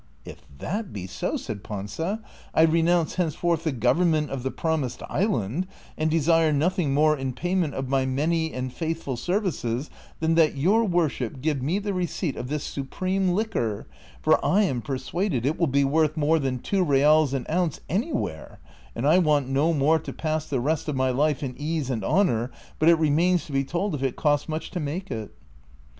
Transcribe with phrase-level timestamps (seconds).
[0.25, 2.23] "If that be so," said I'anza,"
[2.55, 7.75] I renounce henceforth the government of the promised island, and desire nothing more in payment
[7.75, 12.47] of my many and faithful services than that your worship give me the recei})t of
[12.47, 13.85] this supreme liquor,
[14.23, 18.11] for I am persuaded it will be worth more than two reals an ounce any
[18.11, 18.59] where,
[18.95, 22.03] and I want no more to pass the rest of my life in ease and
[22.03, 22.49] honor;
[22.79, 25.31] but it remains to be told if it costs much to make it."